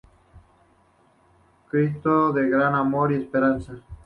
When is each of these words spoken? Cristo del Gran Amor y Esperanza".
Cristo 1.69 2.33
del 2.33 2.49
Gran 2.49 2.73
Amor 2.73 3.11
y 3.11 3.17
Esperanza". 3.17 3.75